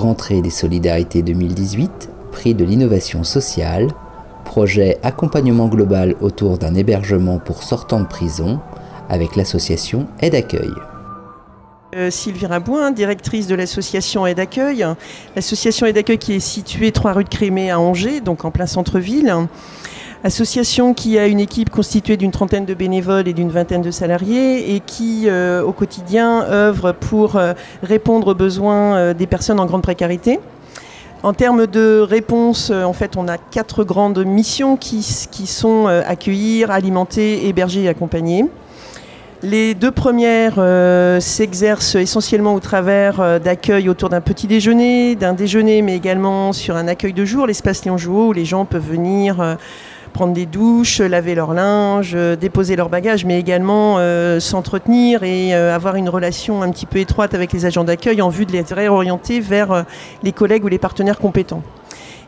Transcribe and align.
Rentrée 0.00 0.40
des 0.40 0.48
Solidarités 0.48 1.20
2018, 1.20 2.08
prix 2.32 2.54
de 2.54 2.64
l'innovation 2.64 3.22
sociale, 3.22 3.88
projet 4.46 4.98
accompagnement 5.02 5.68
global 5.68 6.16
autour 6.22 6.56
d'un 6.56 6.74
hébergement 6.74 7.38
pour 7.38 7.62
sortants 7.62 8.00
de 8.00 8.06
prison 8.06 8.60
avec 9.10 9.36
l'association 9.36 10.06
Aide 10.20 10.34
Accueil. 10.34 10.72
Euh, 11.94 12.10
Sylvie 12.10 12.46
Rabouin, 12.46 12.92
directrice 12.92 13.46
de 13.46 13.54
l'association 13.54 14.26
Aide 14.26 14.40
Accueil. 14.40 14.86
L'association 15.36 15.86
Aide 15.86 15.98
Accueil 15.98 16.18
qui 16.18 16.32
est 16.32 16.40
située 16.40 16.92
3 16.92 17.12
rue 17.12 17.24
de 17.24 17.28
Crémé 17.28 17.70
à 17.70 17.78
Angers, 17.78 18.22
donc 18.22 18.46
en 18.46 18.50
plein 18.50 18.66
centre-ville. 18.66 19.36
Association 20.22 20.92
qui 20.92 21.18
a 21.18 21.26
une 21.26 21.40
équipe 21.40 21.70
constituée 21.70 22.18
d'une 22.18 22.30
trentaine 22.30 22.66
de 22.66 22.74
bénévoles 22.74 23.26
et 23.26 23.32
d'une 23.32 23.48
vingtaine 23.48 23.80
de 23.80 23.90
salariés 23.90 24.74
et 24.74 24.80
qui, 24.80 25.24
euh, 25.26 25.62
au 25.62 25.72
quotidien, 25.72 26.42
œuvre 26.42 26.92
pour 26.92 27.36
euh, 27.36 27.54
répondre 27.82 28.28
aux 28.28 28.34
besoins 28.34 28.96
euh, 28.96 29.14
des 29.14 29.26
personnes 29.26 29.58
en 29.58 29.64
grande 29.64 29.80
précarité. 29.80 30.38
En 31.22 31.32
termes 31.32 31.66
de 31.66 32.00
réponse, 32.00 32.70
en 32.70 32.92
fait, 32.92 33.16
on 33.16 33.28
a 33.28 33.38
quatre 33.38 33.82
grandes 33.84 34.24
missions 34.24 34.76
qui, 34.78 35.02
sont 35.02 35.86
accueillir, 35.86 36.70
alimenter, 36.70 37.46
héberger 37.46 37.82
et 37.82 37.88
accompagner. 37.90 38.46
Les 39.42 39.74
deux 39.74 39.90
premières 39.90 40.54
s'exercent 41.20 41.96
essentiellement 41.96 42.54
au 42.54 42.60
travers 42.60 43.38
d'accueil 43.38 43.90
autour 43.90 44.08
d'un 44.08 44.22
petit 44.22 44.46
déjeuner, 44.46 45.14
d'un 45.14 45.34
déjeuner, 45.34 45.82
mais 45.82 45.94
également 45.94 46.54
sur 46.54 46.76
un 46.76 46.88
accueil 46.88 47.12
de 47.12 47.26
jour, 47.26 47.46
l'espace 47.46 47.84
Léon 47.84 47.98
Jouot, 47.98 48.28
où 48.28 48.32
les 48.32 48.46
gens 48.46 48.64
peuvent 48.64 48.88
venir 48.88 49.58
prendre 50.10 50.32
des 50.32 50.46
douches, 50.46 51.00
laver 51.00 51.34
leur 51.34 51.54
linge, 51.54 52.12
euh, 52.14 52.36
déposer 52.36 52.76
leur 52.76 52.88
bagages, 52.88 53.24
mais 53.24 53.38
également 53.38 53.96
euh, 53.98 54.40
s'entretenir 54.40 55.22
et 55.22 55.54
euh, 55.54 55.74
avoir 55.74 55.96
une 55.96 56.08
relation 56.08 56.62
un 56.62 56.70
petit 56.70 56.86
peu 56.86 56.98
étroite 56.98 57.34
avec 57.34 57.52
les 57.52 57.66
agents 57.66 57.84
d'accueil 57.84 58.20
en 58.20 58.28
vue 58.28 58.46
de 58.46 58.52
les 58.52 58.62
réorienter 58.62 59.40
vers 59.40 59.84
les 60.22 60.32
collègues 60.32 60.64
ou 60.64 60.68
les 60.68 60.78
partenaires 60.78 61.18
compétents. 61.18 61.62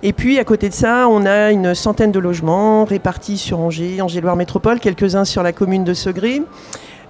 Et 0.03 0.13
puis 0.13 0.39
à 0.39 0.45
côté 0.45 0.69
de 0.69 0.75
ça, 0.75 1.07
on 1.09 1.27
a 1.27 1.53
une 1.53 1.75
centaine 1.75 2.11
de 2.11 2.19
logements 2.19 2.85
répartis 2.85 3.39
sur 3.39 3.61
Angers, 3.61 4.01
Angers-Loire 4.01 4.37
Métropole, 4.37 4.81
quelques-uns 4.81 5.25
sur 5.25 5.43
la 5.43 5.53
commune 5.53 5.85
de 5.85 5.95
Segré. 5.95 6.43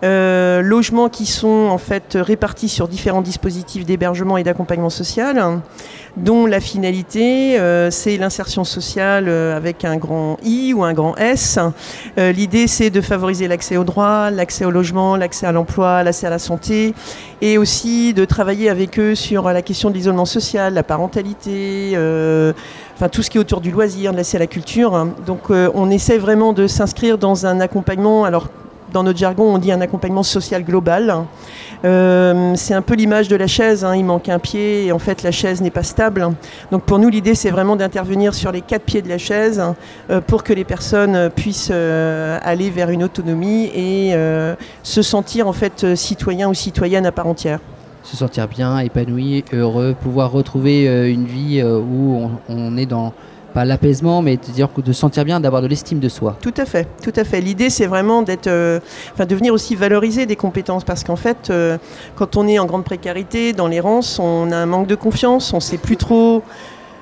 Euh, 0.05 0.63
logements 0.63 1.09
qui 1.09 1.27
sont 1.27 1.69
en 1.71 1.79
fait 1.79 2.19
répartis 2.21 2.69
sur 2.69 2.89
différents 2.89 3.23
dispositifs 3.23 3.87
d'hébergement 3.87 4.37
et 4.37 4.43
d'accompagnement 4.43 4.91
social, 4.91 5.61
dont 6.17 6.45
la 6.45 6.59
finalité, 6.59 7.59
euh, 7.61 7.89
c'est 7.93 8.17
l'insertion 8.17 8.65
sociale 8.65 9.27
euh, 9.29 9.57
avec 9.57 9.85
un 9.85 9.97
grand 9.97 10.39
I 10.43 10.75
ou 10.75 10.83
un 10.83 10.93
grand 10.93 11.17
S. 11.19 11.61
L'idée, 12.17 12.67
c'est 12.67 12.91
de 12.91 13.01
favoriser 13.01 13.47
l'accès 13.47 13.77
au 13.77 13.85
droit, 13.85 14.31
l'accès 14.31 14.65
au 14.65 14.73
logement, 14.73 15.15
l'accès 15.17 15.47
à 15.47 15.53
l'emploi, 15.53 16.03
l'accès 16.03 16.27
à 16.27 16.31
la 16.31 16.41
santé, 16.41 16.95
et 17.41 17.57
aussi 17.57 18.13
de 18.13 18.25
travailler 18.25 18.69
avec 18.71 18.99
eux 18.99 19.15
sur 19.15 19.45
la 19.45 19.63
question 19.63 19.89
de 19.91 19.95
l'isolement 19.95 20.25
social, 20.25 20.75
la 20.75 20.83
parentalité, 20.83 21.97
enfin 22.95 23.09
tout 23.09 23.23
ce 23.23 23.31
qui 23.31 23.39
est 23.39 23.41
autour 23.41 23.61
du 23.61 23.71
loisir, 23.71 24.13
de 24.13 24.17
l'accès 24.17 24.37
à 24.37 24.41
la 24.41 24.47
culture. 24.47 25.07
Donc 25.27 25.51
on 25.51 25.91
essaie 25.91 26.19
vraiment 26.19 26.53
de 26.53 26.67
s'inscrire 26.67 27.19
dans 27.19 27.47
un 27.47 27.61
accompagnement, 27.61 28.25
alors 28.25 28.49
dans 28.93 29.03
notre 29.03 29.19
jargon, 29.19 29.55
on 29.55 29.59
dit 29.59 29.73
un 29.73 29.81
accompagnement 29.81 30.23
social 30.23 30.65
global. 30.65 31.15
Euh, 31.85 32.53
c'est 32.57 32.75
un 32.75 32.83
peu 32.83 32.95
l'image 32.95 33.29
de 33.29 33.37
la 33.37 33.47
chaise, 33.47 33.85
hein. 33.85 33.97
il 33.97 34.05
manque 34.05 34.29
un 34.29 34.39
pied 34.39 34.87
et 34.87 34.93
en 34.93 34.99
fait 34.99 35.23
la 35.23 35.33
chaise 35.33 35.61
n'est 35.61 35.71
pas 35.71 35.83
stable. 35.83 36.29
Donc 36.71 36.83
pour 36.83 36.99
nous, 36.99 37.09
l'idée 37.09 37.35
c'est 37.35 37.51
vraiment 37.51 37.77
d'intervenir 37.77 38.35
sur 38.35 38.53
les 38.53 38.61
quatre 38.61 38.85
pieds 38.85 39.03
de 39.03 39.09
la 39.09 39.19
chaise 39.19 39.63
euh, 40.11 40.21
pour 40.21 40.45
que 40.45 40.53
les 40.53 40.65
personnes 40.65 41.31
puissent 41.31 41.71
euh, 41.73 42.39
aller 42.43 42.71
vers 42.71 42.91
une 42.91 43.03
autonomie 43.03 43.71
et 43.75 44.15
se 44.83 45.03
sentir 45.03 45.49
en 45.49 45.53
fait 45.53 45.95
citoyen 45.95 46.49
ou 46.49 46.55
citoyenne 46.55 47.07
à 47.07 47.13
part 47.13 47.27
entière 47.27 47.59
se 48.05 48.17
sentir 48.17 48.49
bien, 48.49 48.81
épanoui, 48.81 49.45
heureux, 49.53 49.95
pouvoir 50.01 50.33
retrouver 50.33 51.09
une 51.09 51.25
vie 51.25 51.63
où 51.63 52.29
on 52.49 52.77
est 52.77 52.87
dans 52.87 53.15
pas 53.53 53.65
l'apaisement, 53.65 54.23
mais 54.23 54.37
de, 54.37 54.53
dire, 54.53 54.69
de 54.77 54.93
sentir 54.93 55.25
bien, 55.25 55.41
d'avoir 55.41 55.63
de 55.63 55.67
l'estime 55.67 56.01
de 56.01 56.09
soi. 56.09 56.37
Tout 56.41 56.55
à 56.57 56.65
fait, 56.65 56.89
tout 57.03 57.13
à 57.17 57.25
fait. 57.25 57.41
L'idée, 57.41 57.71
c'est 57.71 57.87
vraiment 57.87 58.23
d'être, 58.23 58.49
euh, 58.49 58.81
de 59.19 59.35
venir 59.35 59.53
aussi 59.53 59.75
valoriser 59.75 60.27
des 60.27 60.37
compétences, 60.37 60.85
parce 60.85 61.05
qu'en 61.05 61.17
fait, 61.17 61.51
euh, 61.51 61.79
quand 62.17 62.37
on 62.37 62.49
est 62.49 62.59
en 62.59 62.67
grande 62.67 62.85
précarité, 62.85 63.53
dans 63.53 63.69
l'errance, 63.69 64.19
on 64.19 64.51
a 64.51 64.57
un 64.57 64.67
manque 64.67 64.87
de 64.87 64.95
confiance, 64.95 65.53
on 65.53 65.61
sait 65.61 65.79
plus 65.79 65.97
trop 65.97 66.43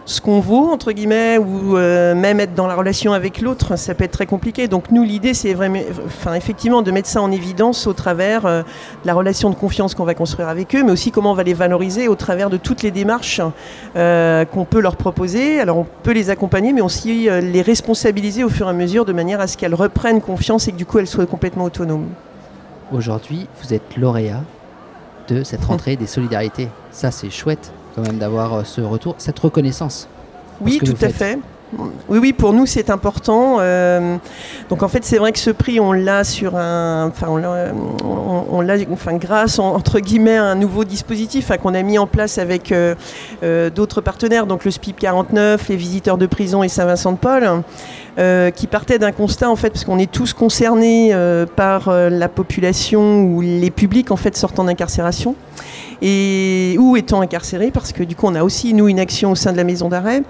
ce 0.05 0.21
qu'on 0.21 0.41
vaut, 0.41 0.71
entre 0.71 0.93
guillemets, 0.93 1.39
ou 1.39 1.77
euh, 1.77 2.15
même 2.15 2.41
être 2.41 2.55
dans 2.55 2.67
la 2.67 2.75
relation 2.75 3.13
avec 3.13 3.41
l'autre, 3.41 3.77
ça 3.77 3.95
peut 3.95 4.05
être 4.05 4.13
très 4.13 4.27
compliqué. 4.27 4.69
Donc 4.69 4.91
nous, 4.91 5.05
l'idée, 5.05 5.35
c'est 5.35 5.55
vraiment, 5.55 5.81
enfin, 6.07 6.35
effectivement 6.35 6.83
de 6.83 6.91
mettre 6.91 7.09
ça 7.09 7.23
en 7.23 7.31
évidence 7.31 7.87
au 7.87 7.93
travers 7.93 8.47
euh, 8.47 8.63
de 8.63 9.07
la 9.07 9.15
relation 9.15 9.51
de 9.51 9.55
confiance 9.55 9.95
qu'on 9.95 10.05
va 10.05 10.15
construire 10.15 10.49
avec 10.49 10.75
eux, 10.75 10.83
mais 10.83 10.93
aussi 10.93 11.11
comment 11.11 11.33
on 11.33 11.35
va 11.35 11.43
les 11.43 11.55
valoriser 11.55 12.09
au 12.09 12.15
travers 12.15 12.51
de 12.51 12.57
toutes 12.57 12.83
les 12.83 12.91
démarches 12.91 13.41
euh, 13.97 14.45
qu'on 14.45 14.65
peut 14.65 14.81
leur 14.81 14.97
proposer. 14.97 15.61
Alors 15.61 15.79
on 15.79 15.87
peut 16.03 16.13
les 16.13 16.31
accompagner, 16.31 16.73
mais 16.73 16.81
aussi 16.81 17.29
les 17.31 17.63
responsabiliser 17.63 18.45
au 18.45 18.49
fur 18.49 18.67
et 18.67 18.71
à 18.71 18.73
mesure 18.73 19.05
de 19.05 19.13
manière 19.13 19.41
à 19.41 19.47
ce 19.47 19.57
qu'elles 19.57 19.75
reprennent 19.75 20.21
confiance 20.21 20.69
et 20.69 20.73
que 20.73 20.77
du 20.77 20.87
coup 20.87 20.99
elles 20.99 21.07
soient 21.07 21.27
complètement 21.27 21.65
autonomes. 21.65 22.07
Aujourd'hui, 22.93 23.47
vous 23.63 23.73
êtes 23.73 23.97
lauréat 23.97 24.43
de 25.29 25.45
cette 25.45 25.65
rentrée 25.65 25.97
des 25.97 26.07
solidarités. 26.07 26.69
Ça, 26.91 27.11
c'est 27.11 27.31
chouette 27.31 27.73
quand 27.95 28.03
même 28.03 28.19
d'avoir 28.19 28.55
euh, 28.55 28.65
ce 28.65 28.81
retour, 28.81 29.15
cette 29.19 29.39
reconnaissance. 29.39 30.09
Oui, 30.61 30.79
tout 30.85 30.97
à 31.01 31.09
fait. 31.09 31.39
Oui, 32.09 32.19
oui, 32.19 32.33
pour 32.33 32.53
nous 32.53 32.67
c'est 32.67 32.91
important. 32.91 33.59
Euh, 33.61 34.17
donc 34.69 34.83
en 34.83 34.89
fait, 34.89 35.05
c'est 35.05 35.19
vrai 35.19 35.31
que 35.31 35.39
ce 35.39 35.51
prix, 35.51 35.79
on 35.79 35.93
l'a 35.93 36.25
sur 36.25 36.57
un, 36.57 37.07
enfin, 37.09 37.29
on 37.29 38.61
l'a, 38.61 38.75
enfin, 38.91 39.15
grâce 39.15 39.61
entre 39.61 40.01
guillemets 40.01 40.37
à 40.37 40.47
un 40.47 40.57
nouveau 40.57 40.85
dispositif 40.85 41.53
qu'on 41.63 41.75
a 41.75 41.83
mis 41.83 41.99
en 41.99 42.09
place 42.09 42.39
avec 42.39 42.73
euh, 42.73 42.97
d'autres 43.71 44.01
partenaires, 44.01 44.47
donc 44.47 44.65
le 44.65 44.73
SPIP 44.73 44.99
49, 44.99 45.69
les 45.69 45.77
visiteurs 45.77 46.19
de 46.19 46.27
prison 46.27 46.65
et 46.65 46.69
Saint-Vincent-de-Paul. 46.69 47.63
Qui 48.17 48.67
partait 48.67 48.99
d'un 48.99 49.13
constat 49.13 49.51
en 49.51 49.57
fait 49.57 49.71
parce 49.71 49.85
qu'on 49.85 49.99
est 49.99 50.11
tous 50.11 50.33
concernés 50.33 51.15
par 51.57 51.91
la 51.91 52.29
population 52.29 53.23
ou 53.23 53.41
les 53.41 53.71
publics 53.71 54.11
en 54.11 54.17
fait 54.17 54.37
sortant 54.37 54.65
d'incarcération 54.65 55.35
et 56.03 56.77
ou 56.79 56.97
étant 56.97 57.21
incarcérés, 57.21 57.71
parce 57.71 57.93
que 57.93 58.03
du 58.03 58.17
coup 58.17 58.27
on 58.27 58.35
a 58.35 58.43
aussi 58.43 58.75
nous 58.75 58.89
une 58.89 59.01
action 59.01 59.33
au 59.33 59.35
sein 59.35 59.53
de 59.53 59.57
la 59.57 59.65
maison 59.65 59.89
d'arrêt. 59.89 60.23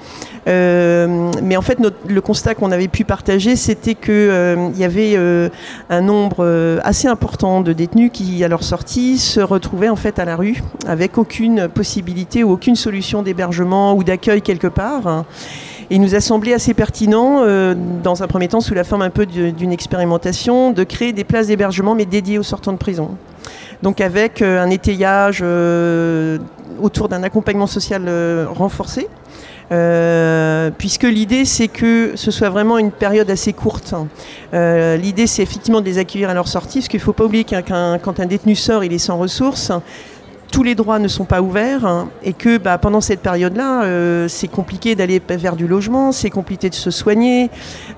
Euh, 0.48 1.30
mais 1.42 1.56
en 1.56 1.62
fait 1.62 1.78
le 2.06 2.20
constat 2.20 2.54
qu'on 2.54 2.72
avait 2.72 2.88
pu 2.88 3.04
partager, 3.04 3.56
c'était 3.56 3.94
qu'il 3.94 4.12
euh, 4.12 4.70
y 4.76 4.84
avait 4.84 5.14
euh, 5.16 5.48
un 5.88 6.00
nombre 6.00 6.80
assez 6.82 7.08
important 7.08 7.60
de 7.60 7.72
détenus 7.72 8.10
qui 8.12 8.42
à 8.44 8.48
leur 8.48 8.64
sortie 8.64 9.18
se 9.18 9.40
retrouvaient 9.40 9.88
en 9.88 9.96
fait 9.96 10.18
à 10.18 10.24
la 10.24 10.36
rue 10.36 10.62
avec 10.86 11.18
aucune 11.18 11.68
possibilité 11.68 12.42
ou 12.42 12.52
aucune 12.52 12.76
solution 12.76 13.22
d'hébergement 13.22 13.94
ou 13.94 14.04
d'accueil 14.04 14.42
quelque 14.42 14.66
part. 14.66 15.24
Il 15.90 16.00
nous 16.00 16.14
a 16.14 16.20
semblé 16.20 16.52
assez 16.52 16.72
pertinent, 16.72 17.44
dans 18.02 18.22
un 18.22 18.26
premier 18.28 18.46
temps, 18.46 18.60
sous 18.60 18.74
la 18.74 18.84
forme 18.84 19.02
un 19.02 19.10
peu 19.10 19.26
d'une 19.26 19.72
expérimentation, 19.72 20.70
de 20.70 20.84
créer 20.84 21.12
des 21.12 21.24
places 21.24 21.48
d'hébergement, 21.48 21.96
mais 21.96 22.06
dédiées 22.06 22.38
aux 22.38 22.44
sortants 22.44 22.72
de 22.72 22.78
prison 22.78 23.16
donc 23.82 24.00
avec 24.00 24.42
euh, 24.42 24.60
un 24.60 24.70
étayage 24.70 25.40
euh, 25.42 26.38
autour 26.80 27.08
d'un 27.08 27.22
accompagnement 27.22 27.66
social 27.66 28.04
euh, 28.08 28.46
renforcé. 28.48 29.08
puisque 30.78 31.04
l'idée 31.04 31.44
c'est 31.44 31.68
que 31.68 32.12
ce 32.16 32.30
soit 32.32 32.50
vraiment 32.50 32.76
une 32.78 32.90
période 32.90 33.30
assez 33.30 33.52
courte. 33.52 33.94
l'idée 34.52 35.28
c'est 35.28 35.42
effectivement 35.42 35.80
de 35.80 35.86
les 35.86 35.98
accueillir 35.98 36.28
à 36.28 36.34
leur 36.34 36.48
sortie, 36.48 36.78
parce 36.80 36.88
qu'il 36.88 36.98
ne 36.98 37.04
faut 37.04 37.12
pas 37.12 37.24
oublier 37.24 37.44
qu'un, 37.44 37.98
quand 37.98 38.18
un 38.18 38.26
détenu 38.26 38.56
sort, 38.56 38.82
il 38.82 38.92
est 38.92 38.98
sans 38.98 39.16
ressources 39.16 39.70
tous 40.50 40.62
les 40.62 40.74
droits 40.74 40.98
ne 40.98 41.08
sont 41.08 41.24
pas 41.24 41.42
ouverts 41.42 41.86
hein, 41.86 42.10
et 42.22 42.32
que 42.32 42.58
bah, 42.58 42.78
pendant 42.78 43.00
cette 43.00 43.20
période-là, 43.20 43.84
euh, 43.84 44.28
c'est 44.28 44.48
compliqué 44.48 44.94
d'aller 44.94 45.20
vers 45.28 45.56
du 45.56 45.66
logement, 45.66 46.12
c'est 46.12 46.30
compliqué 46.30 46.68
de 46.68 46.74
se 46.74 46.90
soigner, 46.90 47.50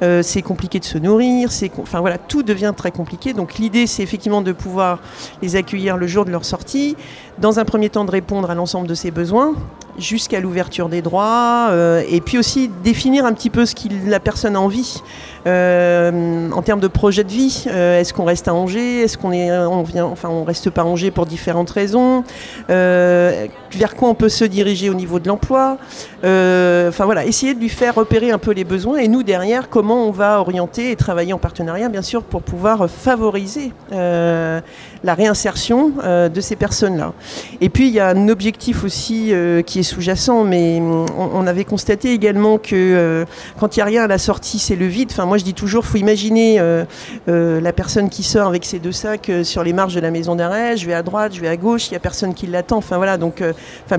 euh, 0.02 0.22
c'est 0.22 0.42
compliqué 0.42 0.78
de 0.78 0.84
se 0.84 0.98
nourrir, 0.98 1.48
enfin 1.78 2.00
voilà, 2.00 2.18
tout 2.18 2.42
devient 2.42 2.72
très 2.76 2.90
compliqué. 2.90 3.32
Donc 3.32 3.54
l'idée, 3.58 3.86
c'est 3.86 4.02
effectivement 4.02 4.42
de 4.42 4.52
pouvoir 4.52 5.00
les 5.40 5.56
accueillir 5.56 5.96
le 5.96 6.06
jour 6.06 6.24
de 6.24 6.30
leur 6.30 6.44
sortie, 6.44 6.96
dans 7.38 7.58
un 7.58 7.64
premier 7.64 7.88
temps 7.88 8.04
de 8.04 8.10
répondre 8.10 8.50
à 8.50 8.54
l'ensemble 8.54 8.86
de 8.86 8.94
ces 8.94 9.10
besoins, 9.10 9.54
jusqu'à 9.98 10.40
l'ouverture 10.40 10.88
des 10.88 11.02
droits, 11.02 11.68
euh, 11.70 12.02
et 12.08 12.20
puis 12.20 12.38
aussi 12.38 12.70
définir 12.82 13.26
un 13.26 13.32
petit 13.32 13.50
peu 13.50 13.66
ce 13.66 13.74
que 13.74 13.88
la 14.06 14.20
personne 14.20 14.56
a 14.56 14.60
envie 14.60 15.02
euh, 15.46 16.50
en 16.50 16.62
termes 16.62 16.80
de 16.80 16.88
projet 16.88 17.24
de 17.24 17.30
vie. 17.30 17.64
Euh, 17.66 18.00
est-ce 18.00 18.14
qu'on 18.14 18.24
reste 18.24 18.48
à 18.48 18.54
Angers? 18.54 19.02
Est-ce 19.02 19.18
qu'on 19.18 19.32
est, 19.32 19.50
on 19.50 19.82
vient, 19.82 20.06
enfin, 20.06 20.28
on 20.30 20.44
reste 20.44 20.70
pas 20.70 20.82
à 20.82 20.84
Angers 20.84 21.10
pour 21.10 21.26
différentes 21.26 21.70
raisons? 21.70 22.24
Vers 22.68 23.96
quoi 23.96 24.10
on 24.10 24.14
peut 24.14 24.28
se 24.28 24.44
diriger 24.44 24.90
au 24.90 24.94
niveau 24.94 25.18
de 25.18 25.28
l'emploi? 25.28 25.78
Enfin 26.22 27.04
voilà, 27.04 27.24
essayer 27.24 27.54
de 27.54 27.60
lui 27.60 27.68
faire 27.68 27.94
repérer 27.94 28.30
un 28.30 28.38
peu 28.38 28.52
les 28.52 28.64
besoins, 28.64 28.98
et 28.98 29.08
nous 29.08 29.22
derrière, 29.22 29.68
comment 29.68 30.06
on 30.06 30.10
va 30.10 30.40
orienter 30.40 30.90
et 30.90 30.96
travailler 30.96 31.32
en 31.32 31.38
partenariat, 31.38 31.88
bien 31.88 32.02
sûr, 32.02 32.22
pour 32.22 32.42
pouvoir 32.42 32.88
favoriser 32.88 33.72
la 33.90 35.14
réinsertion 35.14 35.92
de 36.32 36.40
ces 36.40 36.56
personnes-là. 36.56 37.12
Et 37.60 37.68
puis 37.68 37.88
il 37.88 37.94
y 37.94 38.00
a 38.00 38.08
un 38.08 38.28
objectif 38.28 38.84
aussi 38.84 39.32
qui 39.66 39.78
est 39.80 39.81
sous-jacent, 39.82 40.44
mais 40.44 40.78
hum, 40.80 41.06
on, 41.16 41.46
avait 41.46 41.64
constaté 41.64 42.12
également 42.12 42.58
que 42.58 42.74
euh, 42.74 43.24
quand 43.58 43.76
il 43.76 43.80
n'y 43.80 43.82
a 43.82 43.86
rien 43.86 44.04
à 44.04 44.06
la 44.06 44.18
sortie, 44.18 44.58
c'est 44.58 44.76
le 44.76 44.86
vide. 44.86 45.08
Enfin, 45.12 45.26
moi, 45.26 45.38
je 45.38 45.44
dis 45.44 45.54
toujours, 45.54 45.84
faut 45.84 45.98
imaginer 45.98 46.60
euh, 46.60 46.84
la 47.26 47.72
personne 47.72 48.08
qui 48.08 48.22
sort 48.22 48.48
avec 48.48 48.64
ses 48.64 48.78
deux 48.78 48.92
sacs 48.92 49.30
sur 49.42 49.64
les 49.64 49.72
marges 49.72 49.94
de 49.94 50.00
la 50.00 50.10
maison 50.10 50.36
d'arrêt. 50.36 50.76
Je 50.76 50.86
vais 50.86 50.94
à 50.94 51.02
droite, 51.02 51.34
je 51.34 51.40
vais 51.40 51.48
à 51.48 51.56
gauche, 51.56 51.88
il 51.88 51.90
n'y 51.90 51.96
a 51.96 52.00
personne 52.00 52.34
qui 52.34 52.46
l'attend. 52.46 52.78
Enfin 52.78 52.96
voilà, 52.96 53.16
donc, 53.16 53.42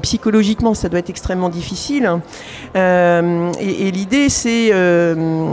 psychologiquement, 0.01 0.73
ça 0.73 0.89
doit 0.89 0.99
être 0.99 1.09
extrêmement 1.09 1.49
difficile. 1.49 2.09
et, 2.75 3.91
l'idée, 3.91 4.29
c'est, 4.29 4.71
de 4.71 5.47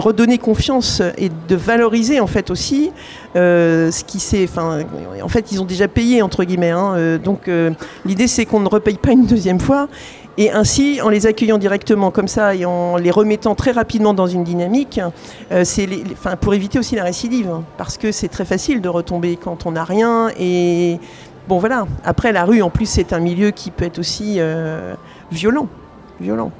redonner 0.00 0.38
confiance 0.38 1.02
et 1.16 1.30
de 1.48 1.56
valoriser 1.56 2.20
en 2.20 2.26
fait 2.26 2.50
aussi 2.50 2.92
ce 3.34 4.04
qui 4.04 4.20
s'est, 4.20 4.48
en 4.56 5.28
fait, 5.28 5.52
ils 5.52 5.60
ont 5.60 5.64
déjà 5.64 5.88
payé 5.88 6.22
entre 6.22 6.44
guillemets. 6.44 6.70
Hein, 6.70 7.18
donc 7.22 7.50
l'idée, 8.04 8.28
c'est 8.28 8.46
qu'on 8.46 8.65
ne 8.68 8.74
repaye 8.74 8.96
pas 8.96 9.12
une 9.12 9.26
deuxième 9.26 9.60
fois. 9.60 9.88
Et 10.38 10.50
ainsi, 10.50 11.00
en 11.02 11.08
les 11.08 11.26
accueillant 11.26 11.56
directement 11.56 12.10
comme 12.10 12.28
ça 12.28 12.54
et 12.54 12.66
en 12.66 12.96
les 12.96 13.10
remettant 13.10 13.54
très 13.54 13.70
rapidement 13.70 14.12
dans 14.12 14.26
une 14.26 14.44
dynamique, 14.44 15.00
euh, 15.50 15.64
c'est 15.64 15.88
pour 16.40 16.52
éviter 16.52 16.78
aussi 16.78 16.94
la 16.94 17.04
récidive. 17.04 17.48
Hein, 17.50 17.64
parce 17.78 17.96
que 17.96 18.12
c'est 18.12 18.28
très 18.28 18.44
facile 18.44 18.82
de 18.82 18.88
retomber 18.88 19.36
quand 19.36 19.64
on 19.64 19.72
n'a 19.72 19.84
rien. 19.84 20.28
Et 20.38 20.98
bon, 21.48 21.58
voilà. 21.58 21.86
Après, 22.04 22.32
la 22.32 22.44
rue, 22.44 22.60
en 22.60 22.68
plus, 22.68 22.86
c'est 22.86 23.14
un 23.14 23.20
milieu 23.20 23.50
qui 23.50 23.70
peut 23.70 23.86
être 23.86 23.98
aussi 23.98 24.36
euh, 24.38 24.94
violent. 25.32 25.68
violent. 26.20 26.52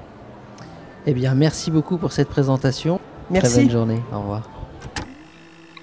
Eh 1.05 1.12
bien, 1.12 1.35
merci 1.35 1.70
beaucoup 1.70 1.99
pour 1.99 2.12
cette 2.12 2.29
présentation. 2.29 2.99
Merci. 3.31 3.53
Très 3.53 3.62
bonne 3.62 3.70
journée. 3.70 4.03
Au 4.12 4.20
revoir. 4.20 4.49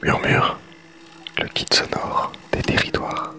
Murmure, 0.02 0.58
le 1.40 1.48
kit 1.48 1.66
sonore 1.72 2.32
des 2.52 2.62
territoires. 2.62 3.34